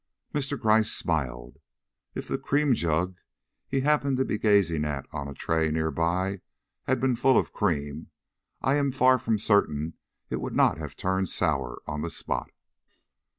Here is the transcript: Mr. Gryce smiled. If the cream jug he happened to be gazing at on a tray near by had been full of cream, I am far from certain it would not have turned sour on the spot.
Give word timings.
Mr. 0.33 0.59
Gryce 0.59 0.91
smiled. 0.91 1.57
If 2.15 2.27
the 2.27 2.39
cream 2.39 2.73
jug 2.73 3.17
he 3.67 3.81
happened 3.81 4.17
to 4.17 4.25
be 4.25 4.39
gazing 4.39 4.83
at 4.83 5.05
on 5.13 5.27
a 5.27 5.35
tray 5.35 5.69
near 5.69 5.91
by 5.91 6.41
had 6.85 6.99
been 6.99 7.15
full 7.15 7.37
of 7.37 7.53
cream, 7.53 8.09
I 8.63 8.77
am 8.77 8.91
far 8.91 9.19
from 9.19 9.37
certain 9.37 9.93
it 10.27 10.41
would 10.41 10.55
not 10.55 10.79
have 10.79 10.95
turned 10.95 11.29
sour 11.29 11.83
on 11.85 12.01
the 12.01 12.09
spot. 12.09 12.49